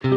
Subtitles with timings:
[0.00, 0.14] Herzlich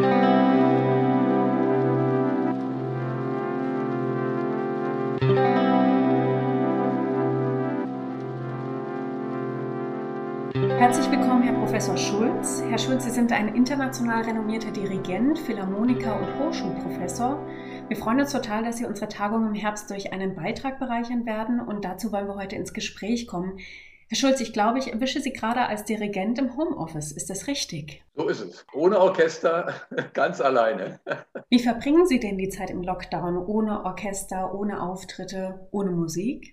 [11.10, 12.62] willkommen, Herr Professor Schulz.
[12.68, 17.44] Herr Schulz, Sie sind ein international renommierter Dirigent, Philharmoniker und Hochschulprofessor.
[17.88, 21.58] Wir freuen uns total, dass Sie unsere Tagung im Herbst durch einen Beitrag bereichern werden
[21.58, 23.58] und dazu wollen wir heute ins Gespräch kommen.
[24.12, 27.12] Herr Schulz, ich glaube, ich erwische Sie gerade als Dirigent im Homeoffice.
[27.12, 28.04] Ist das richtig?
[28.14, 28.66] So ist es.
[28.74, 29.72] Ohne Orchester,
[30.12, 31.00] ganz alleine.
[31.48, 36.52] Wie verbringen Sie denn die Zeit im Lockdown ohne Orchester, ohne Auftritte, ohne Musik?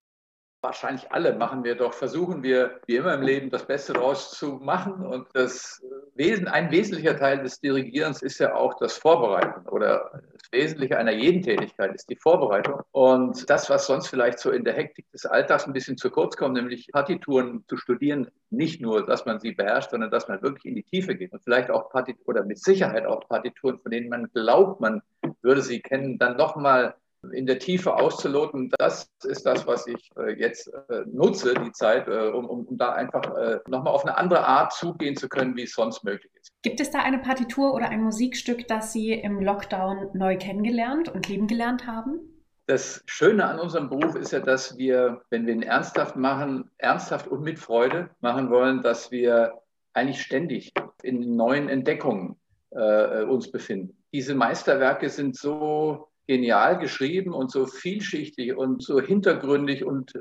[0.61, 4.59] Wahrscheinlich alle machen wir doch, versuchen wir wie immer im Leben das Beste daraus zu
[4.61, 5.05] machen.
[5.05, 5.81] Und das
[6.15, 11.13] Wesen, ein wesentlicher Teil des Dirigierens ist ja auch das Vorbereiten oder das Wesentliche einer
[11.13, 12.81] jeden Tätigkeit ist die Vorbereitung.
[12.91, 16.35] Und das, was sonst vielleicht so in der Hektik des Alltags ein bisschen zu kurz
[16.35, 20.65] kommt, nämlich Partituren zu studieren, nicht nur, dass man sie beherrscht, sondern dass man wirklich
[20.65, 24.09] in die Tiefe geht und vielleicht auch Partituren oder mit Sicherheit auch Partituren, von denen
[24.09, 25.01] man glaubt, man
[25.41, 26.95] würde sie kennen, dann nochmal
[27.33, 28.71] in der Tiefe auszuloten.
[28.77, 32.93] Das ist das, was ich äh, jetzt äh, nutze, die Zeit, äh, um, um, da
[32.93, 33.19] einfach
[33.67, 36.51] nochmal auf eine andere Art zugehen zu können, wie es sonst möglich ist.
[36.61, 41.27] Gibt es da eine Partitur oder ein Musikstück, das Sie im Lockdown neu kennengelernt und
[41.27, 42.19] lieben gelernt haben?
[42.67, 47.27] Das Schöne an unserem Beruf ist ja, dass wir, wenn wir ihn ernsthaft machen, ernsthaft
[47.27, 49.59] und mit Freude machen wollen, dass wir
[49.93, 52.35] eigentlich ständig in neuen Entdeckungen
[52.69, 53.97] äh, uns befinden.
[54.13, 60.19] Diese Meisterwerke sind so genial geschrieben und so vielschichtig und so hintergründig und äh,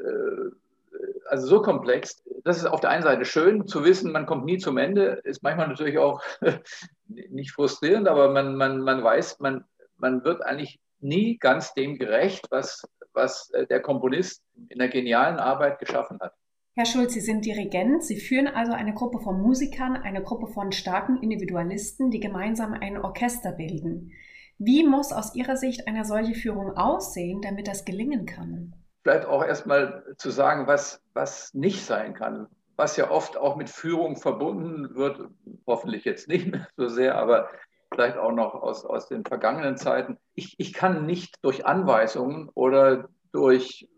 [1.28, 2.24] also so komplex.
[2.44, 5.42] Das ist auf der einen Seite schön zu wissen, man kommt nie zum Ende, ist
[5.42, 6.22] manchmal natürlich auch
[7.08, 9.66] nicht frustrierend, aber man, man, man weiß, man,
[9.98, 15.38] man wird eigentlich nie ganz dem gerecht, was, was äh, der Komponist in der genialen
[15.38, 16.32] Arbeit geschaffen hat.
[16.72, 18.02] Herr Schulz, Sie sind Dirigent.
[18.02, 22.96] Sie führen also eine Gruppe von Musikern, eine Gruppe von starken Individualisten, die gemeinsam ein
[22.96, 24.12] Orchester bilden.
[24.58, 28.74] Wie muss aus Ihrer Sicht eine solche Führung aussehen, damit das gelingen kann?
[29.02, 33.70] Vielleicht auch erstmal zu sagen, was, was nicht sein kann, was ja oft auch mit
[33.70, 35.20] Führung verbunden wird,
[35.66, 37.48] hoffentlich jetzt nicht mehr so sehr, aber
[37.92, 40.18] vielleicht auch noch aus, aus den vergangenen Zeiten.
[40.34, 43.88] Ich, ich kann nicht durch Anweisungen oder durch,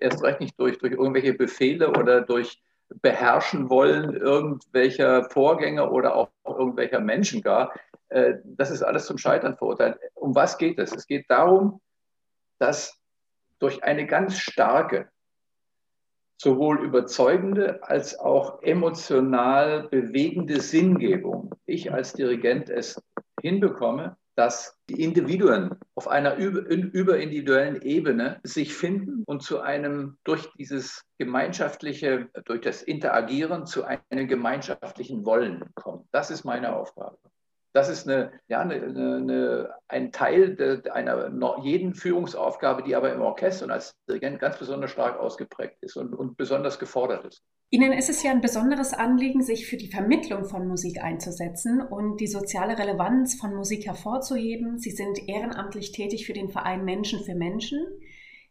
[0.00, 2.62] erst recht nicht durch, durch irgendwelche Befehle oder durch
[3.00, 7.72] beherrschen wollen irgendwelcher Vorgänge oder auch irgendwelcher Menschen gar,
[8.44, 9.98] das ist alles zum Scheitern verurteilt.
[10.14, 10.92] Um was geht es?
[10.92, 11.80] Es geht darum,
[12.58, 12.98] dass
[13.58, 15.08] durch eine ganz starke,
[16.36, 23.00] sowohl überzeugende als auch emotional bewegende Sinngebung, ich als Dirigent es
[23.40, 31.04] hinbekomme, dass die Individuen auf einer überindividuellen Ebene sich finden und zu einem durch dieses
[31.18, 36.08] gemeinschaftliche, durch das Interagieren zu einem gemeinschaftlichen Wollen kommen.
[36.10, 37.13] Das ist meine Aufgabe.
[37.74, 41.28] Das ist eine, ja, eine, eine, ein Teil de, einer
[41.60, 46.14] jeden Führungsaufgabe, die aber im Orchester und als Dirigent ganz besonders stark ausgeprägt ist und,
[46.14, 47.42] und besonders gefordert ist.
[47.70, 52.20] Ihnen ist es ja ein besonderes Anliegen, sich für die Vermittlung von Musik einzusetzen und
[52.20, 54.78] die soziale Relevanz von Musik hervorzuheben.
[54.78, 57.84] Sie sind ehrenamtlich tätig für den Verein Menschen für Menschen.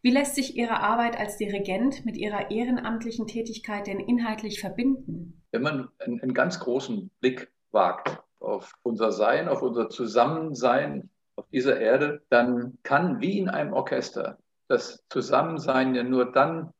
[0.02, 5.42] Wie lässt sich Ihre Arbeit als Dirigent mit Ihrer ehrenamtlichen Tätigkeit denn inhaltlich verbinden?
[5.54, 11.48] Wenn man einen, einen ganz großen Blick wagt auf unser Sein, auf unser Zusammensein auf
[11.50, 14.38] dieser Erde, dann kann wie in einem Orchester
[14.68, 16.72] das Zusammensein ja nur dann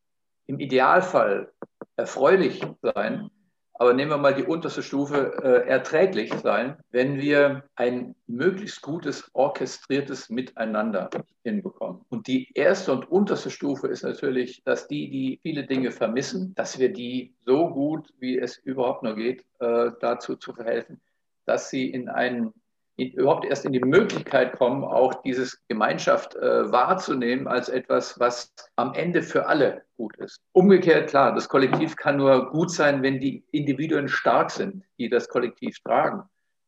[0.46, 1.52] im Idealfall
[1.96, 3.30] erfreulich sein,
[3.76, 9.28] aber nehmen wir mal die unterste Stufe, äh, erträglich sein, wenn wir ein möglichst gutes
[9.32, 11.10] orchestriertes Miteinander
[11.42, 12.02] hinbekommen.
[12.08, 16.78] Und die erste und unterste Stufe ist natürlich, dass die, die viele Dinge vermissen, dass
[16.78, 21.00] wir die so gut, wie es überhaupt nur geht, äh, dazu zu verhelfen,
[21.46, 22.52] dass sie in einen
[22.96, 28.52] in, überhaupt erst in die Möglichkeit kommen, auch dieses Gemeinschaft äh, wahrzunehmen als etwas, was
[28.76, 30.40] am Ende für alle gut ist.
[30.52, 35.28] Umgekehrt, klar, das Kollektiv kann nur gut sein, wenn die Individuen stark sind, die das
[35.28, 36.22] Kollektiv tragen.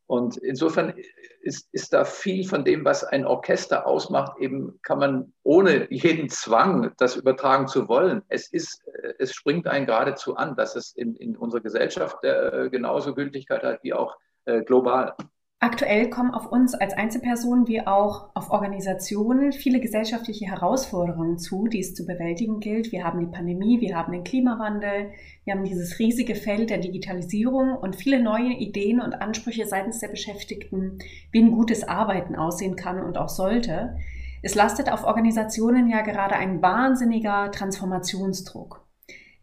[0.09, 0.95] Und insofern
[1.41, 6.29] ist, ist da viel von dem, was ein Orchester ausmacht, eben kann man ohne jeden
[6.29, 8.23] Zwang, das übertragen zu wollen.
[8.29, 8.83] Es ist,
[9.19, 13.83] es springt einen geradezu an, dass es in, in unserer Gesellschaft äh, genauso Gültigkeit hat
[13.83, 15.15] wie auch äh, global.
[15.59, 21.81] Aktuell kommen auf uns als Einzelpersonen wie auch auf Organisationen viele gesellschaftliche Herausforderungen zu, die
[21.81, 22.93] es zu bewältigen gilt.
[22.93, 25.13] Wir haben die Pandemie, wir haben den Klimawandel,
[25.45, 30.09] wir haben dieses riesige Feld der Digitalisierung und viele neue Ideen und Ansprüche seitens der
[30.09, 30.99] Beschäftigten,
[31.33, 33.97] wie ein gutes Arbeiten aussehen kann und auch sollte.
[34.43, 38.86] Es lastet auf Organisationen ja gerade ein wahnsinniger Transformationsdruck.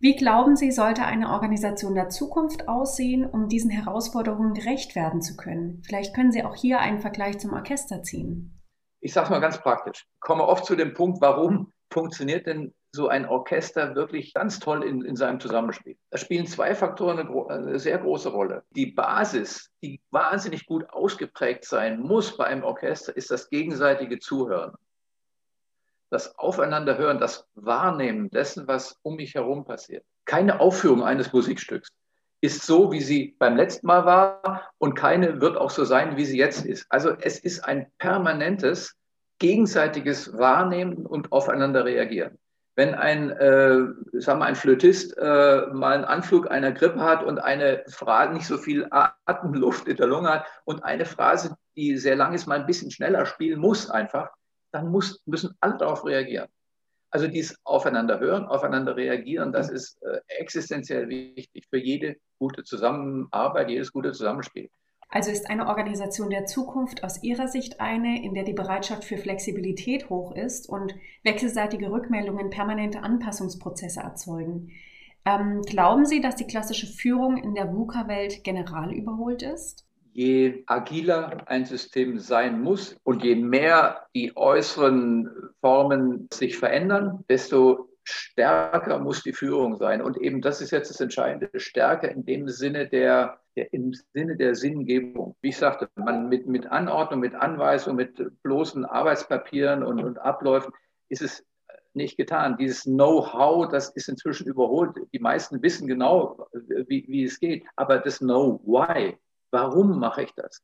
[0.03, 5.37] Wie glauben Sie, sollte eine Organisation der Zukunft aussehen, um diesen Herausforderungen gerecht werden zu
[5.37, 5.81] können?
[5.85, 8.59] Vielleicht können Sie auch hier einen Vergleich zum Orchester ziehen.
[8.99, 10.05] Ich sage es mal ganz praktisch.
[10.15, 14.83] Ich komme oft zu dem Punkt, warum funktioniert denn so ein Orchester wirklich ganz toll
[14.83, 15.95] in, in seinem Zusammenspiel.
[16.09, 18.65] Da spielen zwei Faktoren eine, eine, sehr große Rolle.
[18.71, 24.73] Die Basis, die wahnsinnig gut ausgeprägt sein muss bei einem Orchester, ist das gegenseitige Zuhören.
[26.13, 30.05] Das Aufeinanderhören, das Wahrnehmen dessen, was um mich herum passiert.
[30.25, 31.89] Keine Aufführung eines Musikstücks
[32.39, 36.25] ist so, wie sie beim letzten Mal war und keine wird auch so sein, wie
[36.25, 36.85] sie jetzt ist.
[36.89, 38.95] Also es ist ein permanentes
[39.39, 42.37] gegenseitiges Wahrnehmen und aufeinander reagieren
[42.75, 47.39] wenn ein, äh, sagen wir, ein Flötist äh, mal einen Anflug einer Grippe hat und
[47.39, 52.15] eine Phrase nicht so viel Atemluft in der Lunge hat und eine Phrase, die sehr
[52.15, 54.31] lang ist, mal ein bisschen schneller spielen muss einfach,
[54.73, 56.49] dann muss, müssen alle darauf reagieren.
[57.09, 63.69] Also dieses Aufeinander hören, aufeinander reagieren, das ist äh, existenziell wichtig für jede gute Zusammenarbeit,
[63.69, 64.69] jedes gute Zusammenspiel.
[65.09, 69.17] Also ist eine Organisation der Zukunft aus Ihrer Sicht eine, in der die Bereitschaft für
[69.17, 74.71] Flexibilität hoch ist und wechselseitige Rückmeldungen permanente Anpassungsprozesse erzeugen.
[75.23, 79.85] Ähm, glauben Sie, dass die klassische Führung in der VUCA-Welt general überholt ist?
[80.13, 85.29] Je agiler ein System sein muss und je mehr die äußeren
[85.59, 90.01] Formen sich verändern, desto stärker muss die Führung sein.
[90.01, 94.35] Und eben das ist jetzt das Entscheidende, stärker in dem Sinne der der, im Sinne
[94.35, 95.35] der Sinngebung.
[95.41, 100.73] Wie ich sagte, man mit, mit Anordnung, mit Anweisung, mit bloßen Arbeitspapieren und, und Abläufen
[101.09, 101.45] ist es
[101.93, 102.57] nicht getan.
[102.57, 104.95] Dieses Know-how, das ist inzwischen überholt.
[105.13, 106.47] Die meisten wissen genau,
[106.87, 107.65] wie, wie es geht.
[107.75, 109.17] Aber das Know-why,
[109.53, 110.61] warum mache ich das?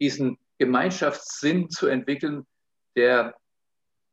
[0.00, 2.46] Diesen Gemeinschaftssinn zu entwickeln,
[2.96, 3.34] der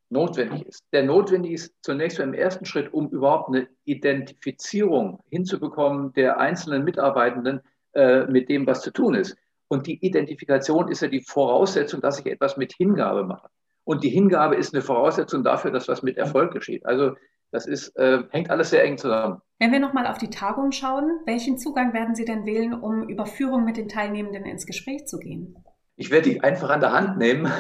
[0.10, 0.84] notwendig ist.
[0.92, 7.62] Der notwendig ist zunächst im ersten Schritt, um überhaupt eine Identifizierung hinzubekommen der einzelnen Mitarbeitenden,
[7.94, 9.36] äh, mit dem, was zu tun ist.
[9.68, 13.50] Und die Identifikation ist ja die Voraussetzung, dass ich etwas mit Hingabe mache.
[13.84, 16.86] Und die Hingabe ist eine Voraussetzung dafür, dass was mit Erfolg geschieht.
[16.86, 17.16] Also
[17.52, 19.42] das ist, äh, hängt alles sehr eng zusammen.
[19.58, 23.26] Wenn wir nochmal auf die Tagung schauen, welchen Zugang werden Sie denn wählen, um über
[23.26, 25.56] Führung mit den Teilnehmenden ins Gespräch zu gehen?
[25.96, 27.52] Ich werde die einfach an der Hand nehmen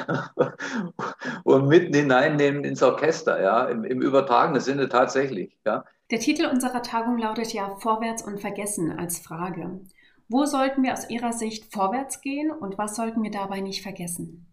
[1.44, 5.59] und mitten hineinnehmen ins Orchester, ja, im, im übertragenen Sinne tatsächlich.
[5.65, 5.83] Ja.
[6.09, 9.81] Der Titel unserer Tagung lautet ja Vorwärts und Vergessen als Frage.
[10.30, 14.45] Wo sollten wir aus Ihrer Sicht vorwärts gehen und was sollten wir dabei nicht vergessen?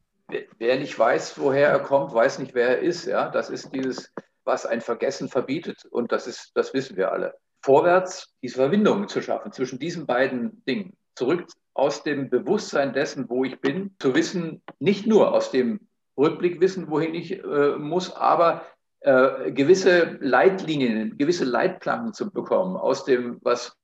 [0.58, 3.06] Wer nicht weiß, woher er kommt, weiß nicht, wer er ist.
[3.06, 4.12] Ja, das ist dieses,
[4.46, 7.34] was ein Vergessen verbietet und das ist, das wissen wir alle.
[7.62, 10.96] Vorwärts diese Verbindung zu schaffen zwischen diesen beiden Dingen.
[11.14, 15.81] Zurück aus dem Bewusstsein dessen, wo ich bin, zu wissen, nicht nur aus dem
[16.16, 18.62] Rückblick wissen, wohin ich äh, muss, aber
[19.00, 23.76] äh, gewisse Leitlinien, gewisse Leitplanken zu bekommen aus dem, was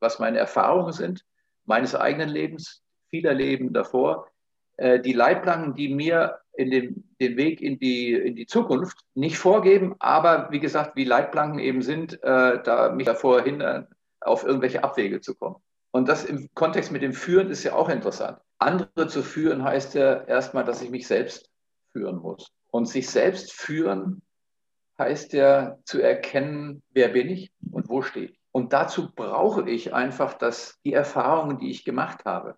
[0.00, 1.24] was meine Erfahrungen sind,
[1.64, 4.28] meines eigenen Lebens, vieler Leben davor,
[4.78, 9.38] äh, die Leitplanken, die mir in dem, den Weg in die, in die Zukunft nicht
[9.38, 13.86] vorgeben, aber wie gesagt, wie Leitplanken eben sind, äh, da mich davor hindern,
[14.20, 15.56] auf irgendwelche Abwege zu kommen.
[15.90, 18.38] Und das im Kontext mit dem Führen ist ja auch interessant.
[18.58, 21.48] Andere zu führen heißt ja erstmal, dass ich mich selbst
[21.92, 22.50] führen muss.
[22.70, 24.22] Und sich selbst führen
[24.98, 28.40] heißt ja zu erkennen, wer bin ich und wo stehe ich.
[28.50, 32.56] Und dazu brauche ich einfach das, die Erfahrungen, die ich gemacht habe.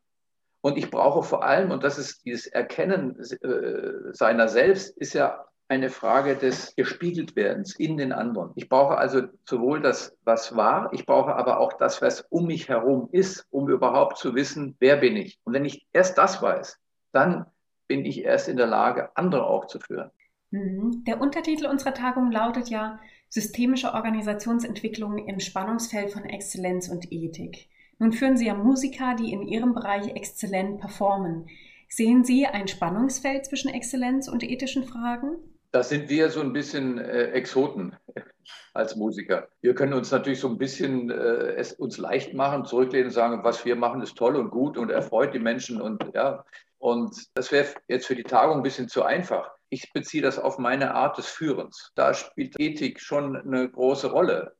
[0.62, 5.44] Und ich brauche vor allem, und das ist dieses Erkennen äh, seiner selbst, ist ja
[5.68, 8.50] eine Frage des Gespiegeltwerdens in den anderen.
[8.56, 12.68] Ich brauche also sowohl das, was war, ich brauche aber auch das, was um mich
[12.68, 15.38] herum ist, um überhaupt zu wissen, wer bin ich.
[15.44, 16.76] Und wenn ich erst das weiß,
[17.12, 17.46] dann
[17.86, 20.10] bin ich erst in der Lage, andere auch zu führen.
[20.50, 21.04] Mhm.
[21.06, 22.98] Der Untertitel unserer Tagung lautet ja
[23.28, 27.68] Systemische Organisationsentwicklung im Spannungsfeld von Exzellenz und Ethik.
[28.00, 31.48] Nun führen Sie ja Musiker, die in Ihrem Bereich exzellent performen.
[31.88, 35.36] Sehen Sie ein Spannungsfeld zwischen Exzellenz und ethischen Fragen?
[35.70, 37.94] Da sind wir so ein bisschen äh, Exoten
[38.74, 39.48] als Musiker.
[39.60, 43.44] Wir können uns natürlich so ein bisschen äh, es uns leicht machen, zurücklehnen und sagen,
[43.44, 46.44] was wir machen, ist toll und gut und erfreut die Menschen und ja.
[46.78, 50.58] Und das wäre jetzt für die Tagung ein bisschen zu einfach ich beziehe das auf
[50.58, 51.92] meine Art des Führens.
[51.94, 54.56] Da spielt Ethik schon eine große Rolle.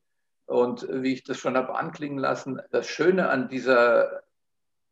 [0.51, 4.25] Und wie ich das schon habe anklingen lassen, das Schöne an dieser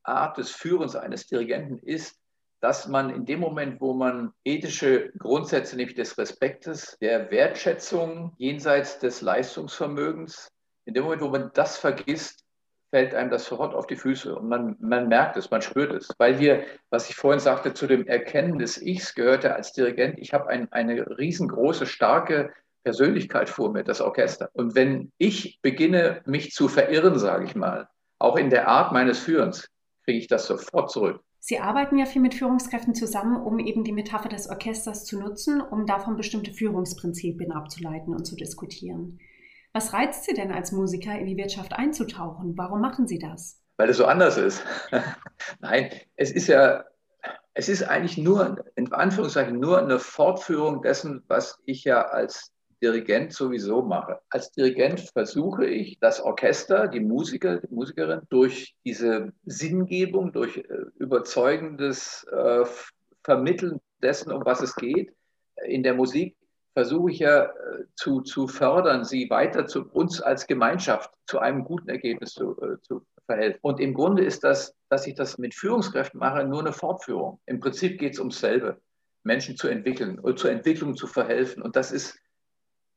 [0.04, 2.16] Art des Führens eines Dirigenten ist,
[2.60, 9.00] dass man in dem Moment, wo man ethische Grundsätze, nämlich des Respektes, der Wertschätzung jenseits
[9.00, 10.48] des Leistungsvermögens,
[10.84, 12.44] in dem Moment, wo man das vergisst,
[12.90, 16.08] fällt einem das sofort auf die Füße und man, man merkt es, man spürt es.
[16.18, 20.32] Weil wir, was ich vorhin sagte, zu dem Erkennen des Ichs gehörte als Dirigent, ich
[20.32, 22.52] habe ein, eine riesengroße, starke
[22.88, 24.48] Persönlichkeit vor mir, das Orchester.
[24.54, 27.86] Und wenn ich beginne, mich zu verirren, sage ich mal,
[28.18, 29.68] auch in der Art meines Führens,
[30.04, 31.20] kriege ich das sofort zurück.
[31.38, 35.60] Sie arbeiten ja viel mit Führungskräften zusammen, um eben die Metapher des Orchesters zu nutzen,
[35.60, 39.18] um davon bestimmte Führungsprinzipien abzuleiten und zu diskutieren.
[39.74, 42.56] Was reizt Sie denn als Musiker, in die Wirtschaft einzutauchen?
[42.56, 43.60] Warum machen Sie das?
[43.76, 44.64] Weil es so anders ist.
[45.60, 46.84] Nein, es ist ja,
[47.52, 52.50] es ist eigentlich nur, in Anführungszeichen, nur eine Fortführung dessen, was ich ja als
[52.82, 54.20] Dirigent sowieso mache.
[54.30, 60.64] Als Dirigent versuche ich, das Orchester, die Musiker, die Musikerin durch diese Sinngebung, durch äh,
[60.96, 62.64] überzeugendes äh,
[63.24, 65.12] Vermitteln dessen, um was es geht,
[65.66, 66.36] in der Musik
[66.74, 67.50] versuche ich ja äh,
[67.96, 73.04] zu, zu fördern, sie weiter zu uns als Gemeinschaft zu einem guten Ergebnis zu, zu
[73.26, 73.58] verhelfen.
[73.62, 77.40] Und im Grunde ist das, dass ich das mit Führungskräften mache, nur eine Fortführung.
[77.46, 78.80] Im Prinzip geht es ums selbe,
[79.24, 81.62] Menschen zu entwickeln und zur Entwicklung zu verhelfen.
[81.62, 82.18] Und das ist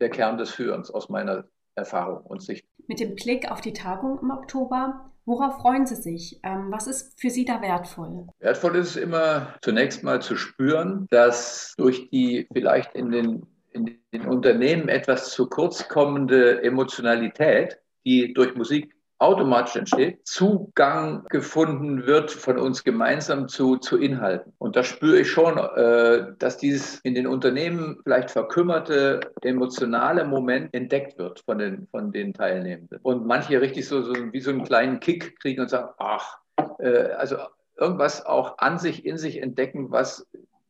[0.01, 2.65] der Kern des Führens aus meiner Erfahrung und Sicht.
[2.87, 6.39] Mit dem Blick auf die Tagung im Oktober, worauf freuen Sie sich?
[6.43, 8.27] Ähm, was ist für Sie da wertvoll?
[8.39, 13.97] Wertvoll ist es immer zunächst mal zu spüren, dass durch die vielleicht in den, in
[14.13, 22.31] den Unternehmen etwas zu kurz kommende Emotionalität, die durch Musik automatisch entsteht, Zugang gefunden wird
[22.31, 24.53] von uns gemeinsam zu, zu Inhalten.
[24.57, 30.73] Und da spüre ich schon, äh, dass dieses in den Unternehmen vielleicht verkümmerte emotionale Moment
[30.73, 32.99] entdeckt wird von den, von den Teilnehmenden.
[33.03, 36.39] Und manche richtig so, so wie so einen kleinen Kick kriegen und sagen, ach,
[36.79, 37.37] äh, also
[37.77, 40.27] irgendwas auch an sich, in sich entdecken, was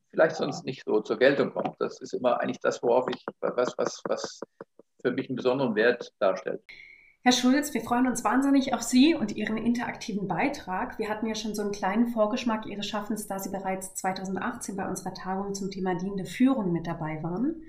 [0.09, 1.75] vielleicht sonst nicht so zur Geltung kommt.
[1.79, 4.41] Das ist immer eigentlich das, worauf ich, was, was, was
[5.01, 6.61] für mich einen besonderen Wert darstellt.
[7.23, 10.97] Herr Schulz, wir freuen uns wahnsinnig auf Sie und Ihren interaktiven Beitrag.
[10.97, 14.89] Wir hatten ja schon so einen kleinen Vorgeschmack Ihres Schaffens, da Sie bereits 2018 bei
[14.89, 17.61] unserer Tagung zum Thema dienende Führung mit dabei waren.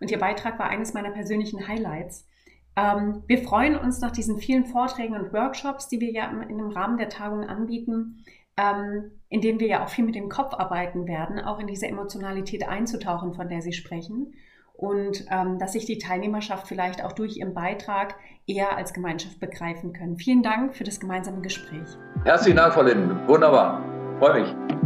[0.00, 2.28] Und Ihr Beitrag war eines meiner persönlichen Highlights.
[2.76, 6.68] Ähm, wir freuen uns nach diesen vielen Vorträgen und Workshops, die wir ja im, im
[6.68, 8.26] Rahmen der Tagung anbieten,
[8.58, 11.86] ähm, in denen wir ja auch viel mit dem Kopf arbeiten werden, auch in diese
[11.86, 14.34] Emotionalität einzutauchen, von der Sie sprechen
[14.80, 18.14] und ähm, dass sich die Teilnehmerschaft vielleicht auch durch ihren Beitrag
[18.46, 20.16] eher als Gemeinschaft begreifen können.
[20.16, 21.88] Vielen Dank für das gemeinsame Gespräch.
[22.24, 23.28] Herzlichen Dank, Frau Linden.
[23.28, 23.84] Wunderbar.
[24.18, 24.79] Freue mich.